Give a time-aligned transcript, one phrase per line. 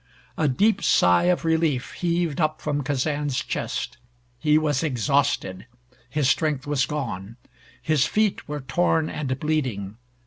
[0.35, 3.97] A deep sigh of relief heaved up from Kazan's chest.
[4.39, 5.67] He was exhausted.
[6.09, 7.37] His strength was gone.
[7.79, 9.97] His feet were torn and bleeding.